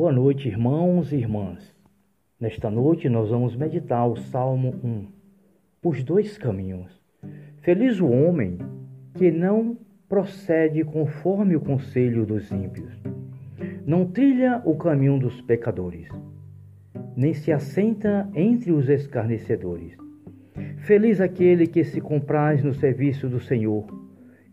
Boa 0.00 0.12
noite, 0.12 0.48
irmãos 0.48 1.12
e 1.12 1.16
irmãs. 1.16 1.76
Nesta 2.40 2.70
noite 2.70 3.06
nós 3.06 3.28
vamos 3.28 3.54
meditar 3.54 4.06
o 4.06 4.16
Salmo 4.16 4.74
1. 4.82 5.06
Os 5.86 6.02
dois 6.02 6.38
caminhos. 6.38 6.98
Feliz 7.60 8.00
o 8.00 8.06
homem 8.06 8.56
que 9.12 9.30
não 9.30 9.76
procede 10.08 10.84
conforme 10.84 11.54
o 11.54 11.60
conselho 11.60 12.24
dos 12.24 12.50
ímpios, 12.50 12.90
não 13.84 14.06
trilha 14.06 14.62
o 14.64 14.74
caminho 14.74 15.18
dos 15.18 15.38
pecadores, 15.42 16.08
nem 17.14 17.34
se 17.34 17.52
assenta 17.52 18.26
entre 18.34 18.72
os 18.72 18.88
escarnecedores. 18.88 19.98
Feliz 20.78 21.20
aquele 21.20 21.66
que 21.66 21.84
se 21.84 22.00
compraz 22.00 22.64
no 22.64 22.72
serviço 22.72 23.28
do 23.28 23.38
Senhor 23.38 23.84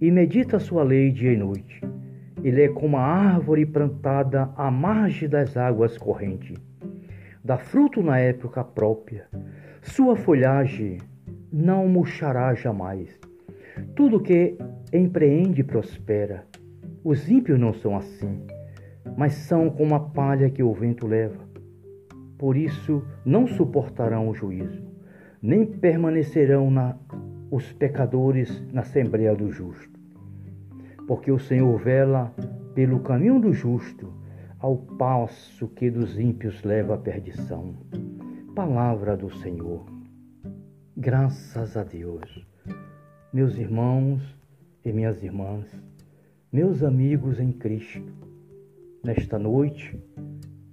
e 0.00 0.10
medita 0.10 0.58
sua 0.58 0.82
lei 0.82 1.10
dia 1.10 1.34
e 1.34 1.36
noite. 1.36 1.93
Ele 2.44 2.60
é 2.60 2.68
como 2.68 2.98
a 2.98 3.02
árvore 3.02 3.64
plantada 3.64 4.50
à 4.54 4.70
margem 4.70 5.26
das 5.26 5.56
águas 5.56 5.96
correntes. 5.96 6.58
Dá 7.42 7.56
fruto 7.56 8.02
na 8.02 8.18
época 8.18 8.62
própria. 8.62 9.26
Sua 9.80 10.14
folhagem 10.14 10.98
não 11.50 11.88
murchará 11.88 12.52
jamais. 12.52 13.18
Tudo 13.96 14.20
que 14.20 14.58
empreende 14.92 15.64
prospera. 15.64 16.44
Os 17.02 17.30
ímpios 17.30 17.58
não 17.58 17.72
são 17.72 17.96
assim, 17.96 18.42
mas 19.16 19.32
são 19.32 19.70
como 19.70 19.94
a 19.94 20.00
palha 20.00 20.50
que 20.50 20.62
o 20.62 20.74
vento 20.74 21.06
leva. 21.06 21.48
Por 22.36 22.58
isso 22.58 23.02
não 23.24 23.46
suportarão 23.46 24.28
o 24.28 24.34
juízo, 24.34 24.82
nem 25.40 25.64
permanecerão 25.64 26.70
na, 26.70 26.94
os 27.50 27.72
pecadores 27.72 28.62
na 28.70 28.82
Assembleia 28.82 29.34
do 29.34 29.50
Justo 29.50 29.93
porque 31.06 31.30
o 31.30 31.38
Senhor 31.38 31.78
vela 31.78 32.34
pelo 32.74 33.00
caminho 33.00 33.40
do 33.40 33.52
justo, 33.52 34.12
ao 34.58 34.76
passo 34.76 35.68
que 35.68 35.90
dos 35.90 36.18
ímpios 36.18 36.62
leva 36.62 36.94
a 36.94 36.98
perdição. 36.98 37.74
Palavra 38.54 39.16
do 39.16 39.30
Senhor. 39.30 39.84
Graças 40.96 41.76
a 41.76 41.84
Deus. 41.84 42.46
Meus 43.32 43.58
irmãos 43.58 44.22
e 44.84 44.92
minhas 44.92 45.22
irmãs, 45.22 45.66
meus 46.52 46.82
amigos 46.82 47.40
em 47.40 47.52
Cristo, 47.52 48.12
nesta 49.04 49.38
noite, 49.38 49.98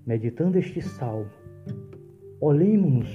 meditando 0.06 0.58
este 0.58 0.82
salmo, 0.82 1.30
olhemos 2.40 3.10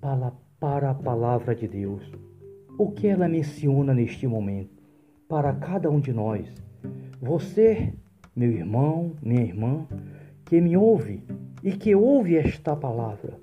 para, 0.00 0.32
para 0.60 0.90
a 0.90 0.94
palavra 0.94 1.54
de 1.54 1.66
Deus, 1.66 2.12
o 2.78 2.92
que 2.92 3.06
ela 3.06 3.26
menciona 3.26 3.94
neste 3.94 4.26
momento 4.26 4.75
para 5.28 5.52
cada 5.54 5.90
um 5.90 6.00
de 6.00 6.12
nós. 6.12 6.46
Você, 7.20 7.92
meu 8.34 8.50
irmão, 8.50 9.12
minha 9.22 9.42
irmã, 9.42 9.86
que 10.44 10.60
me 10.60 10.76
ouve 10.76 11.22
e 11.62 11.72
que 11.72 11.94
ouve 11.94 12.36
esta 12.36 12.76
palavra. 12.76 13.34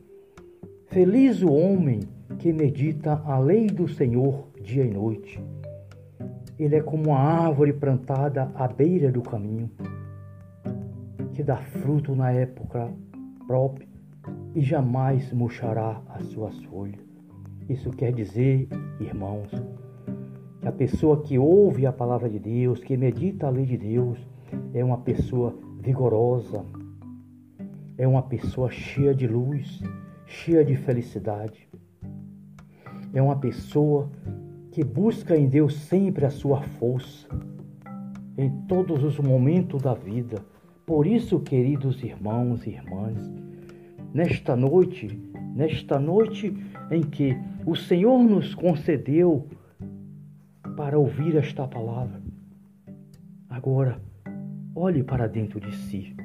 Feliz 0.88 1.42
o 1.42 1.52
homem 1.52 2.02
que 2.40 2.54
medita 2.54 3.22
a 3.26 3.40
lei 3.40 3.68
do 3.68 3.88
Senhor 3.88 4.48
dia 4.62 4.86
e 4.86 4.90
noite. 4.90 5.44
Ele 6.58 6.76
é 6.76 6.82
como 6.82 7.10
uma 7.10 7.20
árvore 7.20 7.74
plantada 7.74 8.50
à 8.56 8.68
beira 8.68 9.12
do 9.12 9.22
caminho, 9.22 9.70
que 11.34 11.44
dá 11.44 11.58
fruto 11.58 12.16
na 12.16 12.32
época 12.32 12.90
própria 13.46 13.88
e 14.56 14.62
jamais 14.62 15.34
murchará 15.34 16.02
as 16.10 16.28
suas 16.28 16.58
folhas. 16.66 17.02
Isso 17.68 17.90
quer 17.92 18.14
dizer, 18.14 18.68
irmãos, 19.00 19.50
a 20.66 20.72
pessoa 20.72 21.22
que 21.22 21.38
ouve 21.38 21.86
a 21.86 21.92
palavra 21.92 22.30
de 22.30 22.40
Deus, 22.40 22.82
que 22.82 22.96
medita 22.96 23.48
a 23.48 23.50
lei 23.50 23.66
de 23.66 23.78
Deus, 23.78 24.18
é 24.74 24.84
uma 24.84 24.98
pessoa 24.98 25.54
vigorosa, 25.80 26.66
é 27.98 28.08
uma 28.08 28.22
pessoa 28.22 28.72
cheia 28.72 29.14
de 29.14 29.28
luz, 29.28 29.82
cheia 30.26 30.64
de 30.64 30.76
felicidade. 30.76 31.68
É 33.14 33.22
uma 33.22 33.36
pessoa 33.36 34.10
que 34.72 34.84
busca 34.84 35.38
em 35.38 35.48
Deus 35.48 35.76
sempre 35.76 36.26
a 36.26 36.30
sua 36.30 36.62
força, 36.62 37.28
em 38.38 38.50
todos 38.68 39.04
os 39.04 39.20
momentos 39.20 39.82
da 39.82 39.94
vida. 39.94 40.38
Por 40.86 41.06
isso, 41.06 41.40
queridos 41.42 42.02
irmãos 42.04 42.66
e 42.66 42.72
irmãs, 42.72 43.32
nesta 44.14 44.56
noite, 44.56 45.22
nesta 45.54 46.00
noite 46.00 46.56
em 46.90 47.02
que 47.02 47.38
o 47.66 47.76
Senhor 47.76 48.18
nos 48.24 48.56
concedeu 48.56 49.46
para 50.76 50.98
ouvir 50.98 51.36
esta 51.36 51.68
palavra. 51.68 52.20
Agora, 53.50 54.02
olhe 54.76 55.04
para 55.04 55.28
dentro 55.28 55.60
de 55.60 55.72
si 55.72 56.16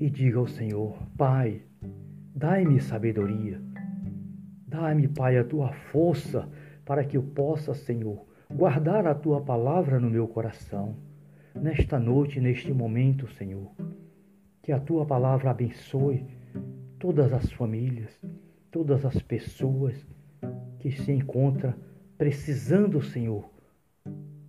e 0.00 0.10
diga 0.10 0.38
ao 0.38 0.46
Senhor: 0.46 0.98
Pai, 1.16 1.62
dai-me 2.34 2.80
sabedoria. 2.80 3.60
Dai-me, 4.66 5.06
Pai, 5.06 5.38
a 5.38 5.44
tua 5.44 5.72
força 5.72 6.48
para 6.84 7.04
que 7.04 7.16
eu 7.16 7.22
possa, 7.22 7.74
Senhor, 7.74 8.26
guardar 8.52 9.06
a 9.06 9.14
tua 9.14 9.40
palavra 9.40 10.00
no 10.00 10.10
meu 10.10 10.26
coração. 10.26 10.96
Nesta 11.54 11.98
noite, 11.98 12.40
neste 12.40 12.72
momento, 12.72 13.28
Senhor, 13.28 13.70
que 14.62 14.72
a 14.72 14.80
tua 14.80 15.06
palavra 15.06 15.50
abençoe 15.50 16.26
todas 16.98 17.32
as 17.32 17.52
famílias, 17.52 18.20
todas 18.70 19.04
as 19.04 19.22
pessoas 19.22 19.94
que 20.80 20.90
se 20.90 21.12
encontram 21.12 21.72
precisando, 22.18 23.00
Senhor, 23.00 23.55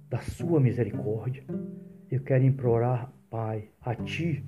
da 0.09 0.19
sua 0.19 0.59
misericórdia. 0.59 1.43
Eu 2.09 2.21
quero 2.21 2.43
implorar, 2.43 3.11
Pai, 3.29 3.69
a 3.81 3.93
Ti, 3.93 4.43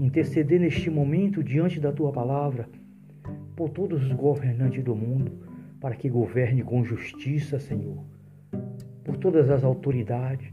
interceder 0.00 0.58
neste 0.58 0.90
momento 0.90 1.42
diante 1.42 1.78
da 1.78 1.92
Tua 1.92 2.10
palavra 2.10 2.68
por 3.54 3.70
todos 3.70 4.02
os 4.02 4.12
governantes 4.12 4.82
do 4.82 4.94
mundo, 4.94 5.46
para 5.80 5.94
que 5.94 6.08
governe 6.08 6.62
com 6.62 6.84
justiça, 6.84 7.58
Senhor, 7.58 8.04
por 9.04 9.16
todas 9.16 9.50
as 9.50 9.62
autoridades, 9.62 10.52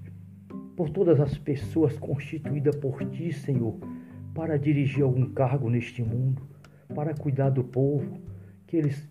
por 0.75 0.89
todas 0.89 1.19
as 1.19 1.37
pessoas 1.37 1.97
constituídas 1.97 2.75
por 2.75 3.03
Ti, 3.09 3.31
Senhor, 3.31 3.77
para 4.33 4.57
dirigir 4.57 5.03
algum 5.03 5.29
cargo 5.31 5.69
neste 5.69 6.03
mundo, 6.03 6.41
para 6.93 7.13
cuidar 7.13 7.49
do 7.49 7.63
povo, 7.63 8.19
que 8.67 8.75
eles 8.75 9.09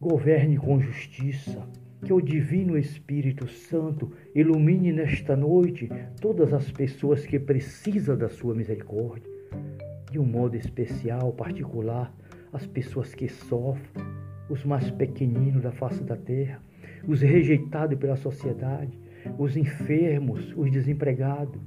governe 0.00 0.56
com 0.56 0.80
justiça, 0.80 1.68
que 2.04 2.12
o 2.12 2.20
Divino 2.20 2.78
Espírito 2.78 3.48
Santo 3.48 4.12
ilumine 4.34 4.92
nesta 4.92 5.36
noite 5.36 5.88
todas 6.20 6.52
as 6.52 6.70
pessoas 6.70 7.26
que 7.26 7.38
precisam 7.38 8.16
da 8.16 8.28
sua 8.28 8.54
misericórdia, 8.54 9.28
de 10.10 10.18
um 10.18 10.24
modo 10.24 10.56
especial, 10.56 11.32
particular, 11.32 12.14
as 12.52 12.66
pessoas 12.66 13.14
que 13.14 13.28
sofrem, 13.28 14.06
os 14.48 14.64
mais 14.64 14.90
pequeninos 14.90 15.62
da 15.62 15.72
face 15.72 16.02
da 16.02 16.16
terra, 16.16 16.62
os 17.06 17.20
rejeitados 17.20 17.98
pela 17.98 18.16
sociedade, 18.16 18.98
os 19.38 19.56
enfermos, 19.56 20.54
os 20.56 20.70
desempregados. 20.70 21.60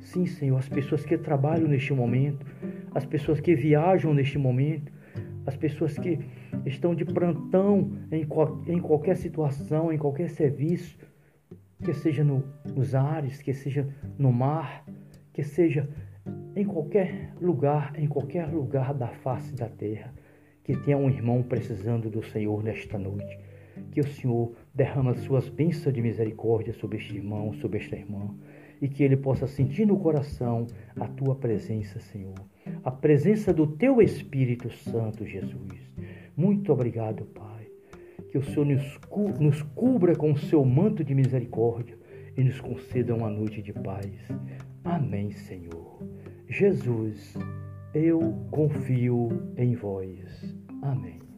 Sim, 0.00 0.26
Senhor, 0.26 0.56
as 0.56 0.68
pessoas 0.68 1.04
que 1.04 1.16
trabalham 1.18 1.68
neste 1.68 1.92
momento, 1.92 2.46
as 2.94 3.04
pessoas 3.04 3.40
que 3.40 3.54
viajam 3.54 4.14
neste 4.14 4.38
momento, 4.38 4.90
as 5.46 5.56
pessoas 5.56 5.98
que 5.98 6.18
estão 6.66 6.94
de 6.94 7.04
plantão 7.04 7.90
em, 8.10 8.26
em 8.72 8.80
qualquer 8.80 9.16
situação, 9.16 9.92
em 9.92 9.98
qualquer 9.98 10.30
serviço, 10.30 10.96
que 11.82 11.92
seja 11.92 12.22
no, 12.22 12.44
nos 12.74 12.94
ares, 12.94 13.42
que 13.42 13.52
seja 13.52 13.88
no 14.18 14.32
mar, 14.32 14.84
que 15.32 15.42
seja 15.42 15.88
em 16.54 16.64
qualquer 16.64 17.32
lugar, 17.40 17.92
em 17.98 18.06
qualquer 18.06 18.46
lugar 18.46 18.94
da 18.94 19.08
face 19.08 19.54
da 19.54 19.68
terra, 19.68 20.14
que 20.62 20.76
tenha 20.76 20.96
um 20.96 21.10
irmão 21.10 21.42
precisando 21.42 22.08
do 22.08 22.22
Senhor 22.22 22.62
nesta 22.62 22.98
noite. 22.98 23.38
Que 23.90 24.00
o 24.00 24.06
Senhor 24.06 24.52
derrama 24.74 25.14
suas 25.14 25.48
bênçãos 25.48 25.94
de 25.94 26.00
misericórdia 26.00 26.72
sobre 26.74 26.98
este 26.98 27.16
irmão, 27.16 27.52
sobre 27.54 27.78
esta 27.78 27.96
irmã, 27.96 28.32
e 28.80 28.88
que 28.88 29.02
ele 29.02 29.16
possa 29.16 29.46
sentir 29.46 29.86
no 29.86 29.98
coração 29.98 30.66
a 30.94 31.08
tua 31.08 31.34
presença, 31.34 31.98
Senhor 31.98 32.34
a 32.84 32.90
presença 32.90 33.52
do 33.52 33.66
Teu 33.66 34.00
Espírito 34.00 34.70
Santo, 34.70 35.26
Jesus. 35.26 35.91
Muito 36.36 36.72
obrigado, 36.72 37.24
Pai. 37.26 37.66
Que 38.30 38.38
o 38.38 38.42
Senhor 38.42 38.66
nos 38.66 39.62
cubra 39.74 40.16
com 40.16 40.32
o 40.32 40.38
seu 40.38 40.64
manto 40.64 41.04
de 41.04 41.14
misericórdia 41.14 41.98
e 42.36 42.42
nos 42.42 42.60
conceda 42.60 43.14
uma 43.14 43.28
noite 43.28 43.62
de 43.62 43.72
paz. 43.72 44.10
Amém, 44.84 45.30
Senhor. 45.32 46.02
Jesus, 46.48 47.34
eu 47.94 48.20
confio 48.50 49.28
em 49.56 49.74
vós. 49.74 50.56
Amém. 50.82 51.31